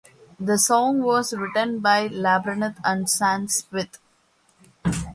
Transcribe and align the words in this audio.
The 0.39 0.57
song 0.57 1.03
was 1.03 1.31
written 1.31 1.79
by 1.79 2.07
Labrinth 2.09 2.79
and 2.83 3.07
Sam 3.07 3.47
Smith. 3.47 3.99